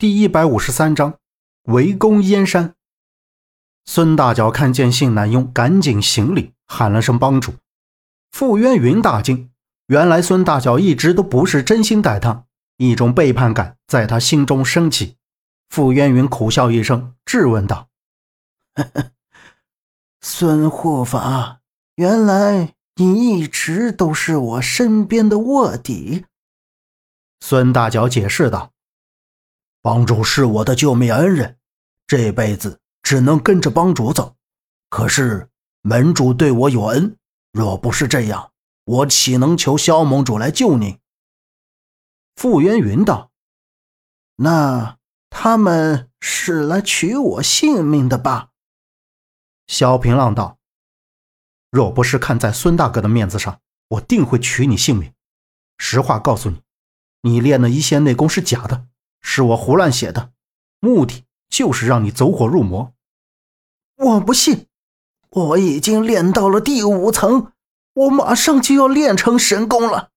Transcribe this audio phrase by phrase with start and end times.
[0.00, 1.18] 第一百五十三章
[1.64, 2.76] 围攻燕山。
[3.84, 7.54] 孙大脚看见信南庸，赶紧行礼，喊了声帮主。
[8.30, 9.50] 傅渊云大惊，
[9.88, 12.44] 原来孙大脚一直都不是真心待他，
[12.76, 15.16] 一种背叛感在他心中升起。
[15.68, 17.88] 傅渊云苦笑一声，质问道
[20.22, 21.58] ：“孙护法，
[21.96, 26.26] 原来你一直都是我身边的卧底。”
[27.44, 28.70] 孙大脚解释道
[29.88, 31.56] ：“帮主是我的救命恩人，
[32.06, 34.36] 这辈子只能跟着帮主走。
[34.90, 35.48] 可是
[35.80, 37.16] 门主对我有恩，
[37.52, 38.52] 若不是这样，
[38.84, 40.98] 我岂能求萧盟主来救您？”
[42.36, 43.30] 傅渊云道
[44.36, 44.98] ：“那
[45.30, 48.50] 他们是来取我性命的吧？”
[49.68, 50.58] 萧平浪道
[51.72, 55.14] ：“若不是看在孙大哥的面子上，我定会取你性命。
[55.78, 56.60] 实话告诉你。”
[57.24, 58.86] 你练的一线内功是假的，
[59.20, 60.32] 是我胡乱写的，
[60.80, 62.92] 目的就是让你走火入魔。
[63.96, 64.66] 我不信，
[65.30, 67.52] 我已经练到了第五层，
[67.94, 70.10] 我马上就要练成神功了。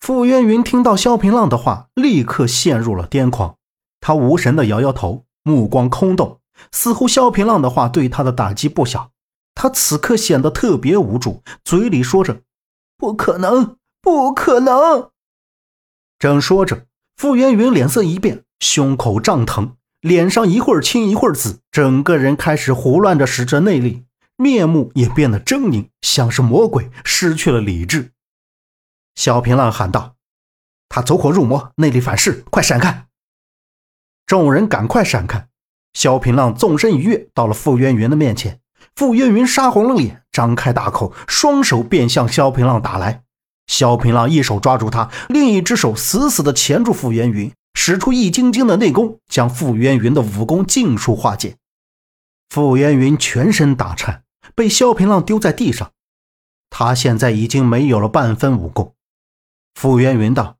[0.00, 3.56] 傅渊云听到萧平浪的话，立刻陷入了癫狂。
[4.00, 6.40] 他无神的摇摇头，目光空洞，
[6.72, 9.12] 似乎萧平浪的话对他的打击不小。
[9.54, 12.42] 他此刻显得特别无助，嘴里说着
[12.98, 15.10] ：“不可能，不可能。”
[16.18, 24.04] 正说着，傅渊云脸色一变，胸口胀疼，脸上一会儿青一会儿紫，整个人开始胡乱着使着内力，
[24.36, 28.10] 面目也变得狰狞，像是魔鬼，失去了理智。
[29.14, 30.16] 萧平浪喊道
[30.88, 33.06] ：“他走火入魔，内力反噬，快闪开！”
[34.26, 35.48] 众人赶快闪开。
[35.92, 38.60] 萧平浪纵身一跃，到了傅渊云的面前。
[38.96, 43.22] 傅渊云杀红了脸，张开大口，双手便向萧平浪打来。
[43.66, 51.56] 萧平浪一手抓住他，另一只手死死地钳住傅渊云，使出易筋经的内功，将傅渊云的武功尽数化解。
[52.50, 55.92] 傅渊云全身打颤，被萧平浪丢在地上。
[56.68, 58.94] 他现在已经没有了半分武功。
[59.74, 60.58] 傅渊云道：“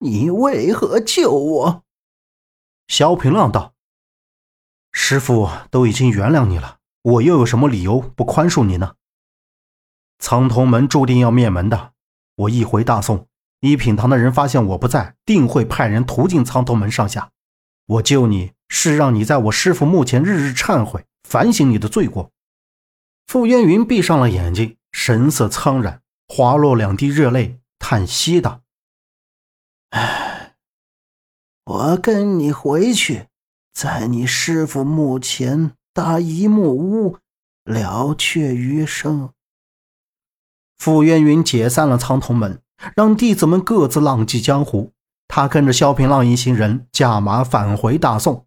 [0.00, 1.82] 你为何救我？”
[2.88, 3.74] 萧平浪道
[4.92, 8.94] ：“师傅都已经原谅你了，我又有什么理由不宽恕你呢？
[10.18, 11.92] 苍铜门注定要灭门的。”
[12.36, 13.28] 我一回大宋，
[13.60, 17.30] 一品堂的人发现我不在，定会派人屠尽苍头门上下。
[17.86, 22.32] 我救你是让你在我师父墓前日日忏悔，反省你的罪过。
[23.26, 28.62] 傅渊云闭上了眼睛，神色苍然，滑落两滴热泪，叹息道
[29.90, 30.54] ：“唉，
[31.64, 33.28] 我跟你回去，
[33.72, 37.18] 在你师父墓前搭一木屋，
[37.64, 39.30] 了却余生。”
[40.76, 42.60] 傅渊云解散了苍铜门，
[42.94, 44.92] 让弟子们各自浪迹江湖。
[45.26, 48.46] 他跟着萧平浪一行人驾马返回大宋。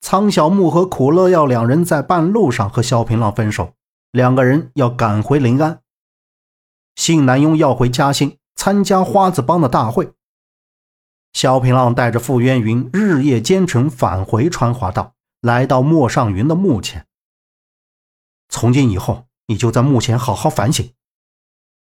[0.00, 3.72] 苍小木和苦乐药两人在半路上和萧平浪分手，
[4.12, 5.80] 两个人要赶回临安。
[6.94, 10.12] 信南庸要回嘉兴参加花子帮的大会。
[11.32, 17.06] 萧平浪带着傅渊云日夜兼程返回川华道，来到莫尚云的墓前。
[18.48, 19.29] 从今以后。
[19.50, 20.92] 你就在墓前好好反省。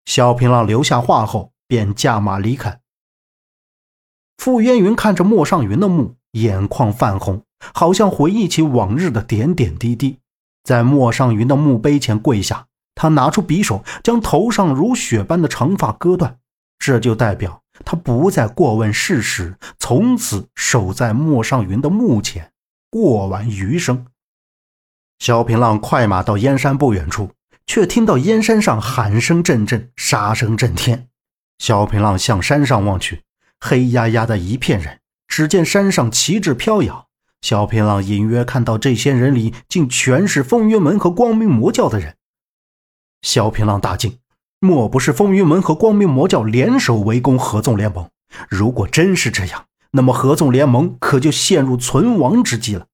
[0.03, 2.81] 萧平浪留下话后，便驾马离开。
[4.37, 10.19] 傅渊云看着莫尚云的墓，眼眶泛红，好像回忆起往日的点点滴滴，
[10.65, 12.67] 在莫尚云的墓碑前跪下。
[12.93, 16.37] 他拿出匕首，将头上如雪般的长发割断，
[16.77, 22.51] 这就代表他不再过问世事，从此守在莫尚云的墓前，
[22.89, 24.05] 过完余生。
[25.19, 27.31] 萧平浪快马到燕山不远处。
[27.65, 31.07] 却听到燕山上喊声阵阵，杀声震天。
[31.57, 33.23] 萧平浪向山上望去，
[33.59, 34.99] 黑压压的一片人。
[35.27, 37.07] 只见山上旗帜飘扬，
[37.41, 42.15] 萧平浪隐约看到这些人里竟全是风云门和光明魔教的人。
[43.21, 44.19] 萧平浪大惊，
[44.59, 48.09] 莫不是风云门和光明魔教联手围攻合纵联盟？
[48.49, 52.87] 如果真是这样，那么合纵联盟可就陷入存亡之际了。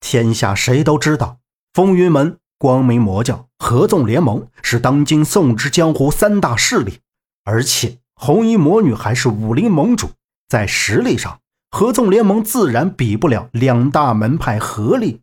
[0.00, 1.38] 天下谁都知道，
[1.72, 2.38] 风云门。
[2.60, 6.98] 光明魔教、合纵联盟是当今宋之江湖三大势力，
[7.42, 10.10] 而且红衣魔女还是武林盟主，
[10.46, 11.40] 在实力上，
[11.70, 15.22] 合纵联盟自然比不了两大门派合力。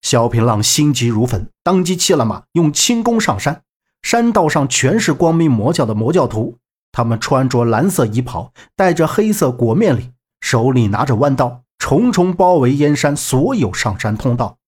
[0.00, 3.62] 萧平浪心急如焚，当即弃了马，用轻功上山。
[4.00, 6.58] 山道上全是光明魔教的魔教徒，
[6.92, 14.58] 他们穿着蓝色衣袍，戴着黑色裹面礼，手里拿着弯刀，重重包围燕山所有上山通道。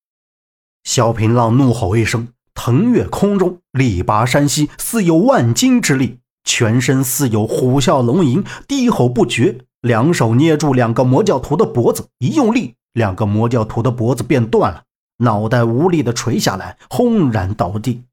[0.83, 14.83] 萧平浪怒吼一声，腾跃空中，力拔山兮，似有万斤之力，全身似有虎啸龙吟，低吼不绝，两手捏住两个魔教徒的脖子，一用力，两个魔教徒的脖子便断了，
[15.19, 18.03] 脑袋无力的垂下来，轰然倒地。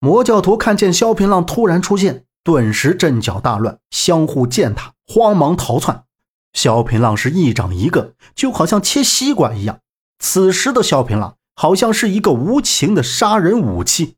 [0.00, 6.04] 魔教徒看见萧平浪突然出现，顿时阵脚大乱，相互践踏，慌忙逃窜。
[6.52, 9.80] 萧平浪是一掌一个，就好像切西瓜一样。
[10.18, 14.14] 此时的萧平浪好像是一个无情的杀人武器。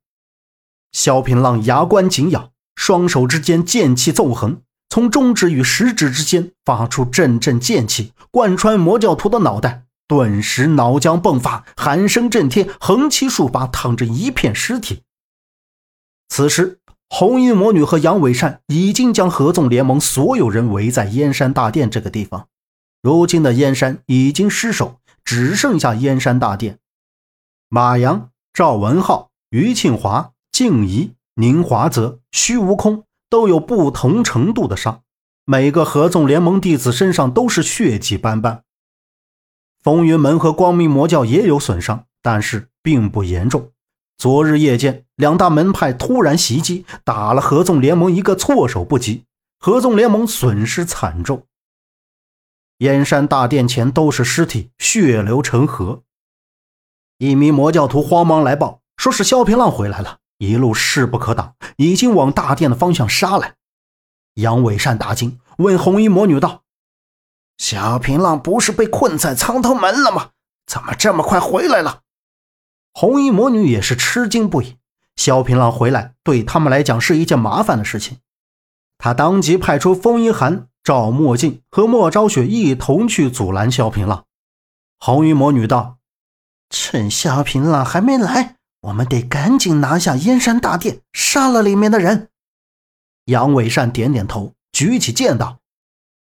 [0.92, 4.60] 萧平浪牙关紧咬，双手之间剑气纵横，
[4.90, 15.00] 从中指与食指之间发出阵阵剑气，贯穿魔教徒的脑袋，顿时脑浆迸发，喊声震天，横七竖八躺着一片尸体。
[16.28, 22.48] 此时，红衣魔女和杨伟善已经将合纵联盟所有人围在燕山大殿这个地方。
[23.00, 26.76] 如今的燕山已经失守，只剩下燕山大殿。
[27.72, 30.32] 马阳、赵文浩、于庆华。
[30.50, 35.02] 静怡、宁华泽、虚无空都有不同程度的伤，
[35.44, 38.64] 每个合纵联盟弟子身上都是血迹斑斑。
[39.81, 43.70] 风云门和光明魔教也有损伤，但是并不严重。
[44.19, 49.25] 昨日夜间，两大门派突然袭击，打了合纵联盟一个措手不及，
[49.61, 51.46] 合纵联盟损失惨重。
[52.78, 56.02] 燕山大殿前都是尸体，血流成河。
[57.20, 60.20] 一名魔教徒慌忙来报，说是萧平浪回来了。
[60.38, 63.56] 一路势不可挡，已经往大殿的方向杀来。
[64.37, 66.62] 杨伟善大惊，问红衣魔女道
[67.58, 70.31] ：“萧平浪不是被困在苍头门了吗？
[70.64, 72.00] 怎么这么快回来了？”
[72.94, 74.78] 红衣魔女也是吃惊不已。
[75.14, 78.20] 萧平浪回来对他们来讲是一件麻烦的事情，
[78.96, 84.25] 他当即派出风一寒、赵墨镜和莫昭雪一同去阻拦萧平浪。
[84.99, 85.99] 红衣魔女道
[86.70, 92.31] ：“趁萧平浪还没来。”我们得赶紧拿下燕山大殿，杀了里面的人。
[93.26, 95.58] 杨伟善点点头，举起剑道：“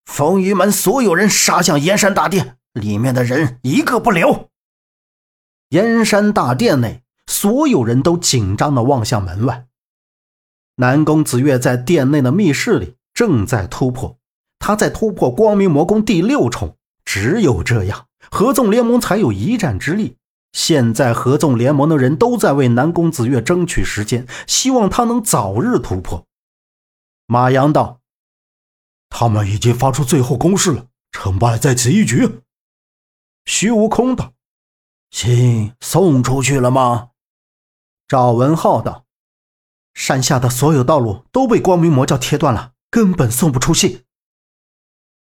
[0.06, 4.50] 风雨门所有人杀向燕山大殿，里面的人一个不留。”
[5.70, 9.68] 燕山大殿内，所有人都紧张地望向门外。
[10.78, 14.18] 南宫子月在殿内的密室里正在突破，
[14.58, 16.76] 他在突破光明魔宫第六重。
[17.06, 20.18] 只有这样，合纵联盟才有一战之力。
[20.54, 26.26] 现在合纵联盟的人都在为南宫子月争取时间，希望他能早日突破。
[27.26, 28.00] 马阳道
[29.10, 32.42] ：“他们已经发出最后攻势了，成败在此一举。”
[33.46, 34.34] 徐无空道
[35.12, 37.10] ：“信送出去了吗？”
[38.08, 39.06] 赵文浩道
[39.94, 44.04] ：“山下的所有道路都被光明魔教切断了，根本送不出信。”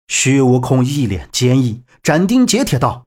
[0.09, 3.07] 徐无空一脸坚毅，斩钉截铁道：“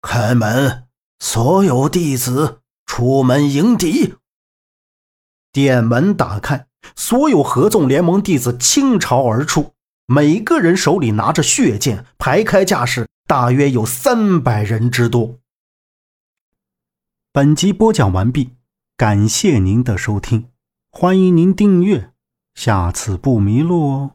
[0.00, 0.81] 开门！”
[1.24, 4.16] 所有弟子出门迎敌。
[5.52, 6.66] 殿门打开，
[6.96, 9.72] 所有合纵联盟弟子倾巢而出，
[10.06, 15.38] 每个人手里拿着血剑，排开架势，大约有三百人之多。
[17.32, 18.56] 本集播讲完毕，
[18.96, 20.48] 感谢您的收听，
[20.90, 22.10] 欢迎您订阅，
[22.56, 24.10] 下次不迷路哦。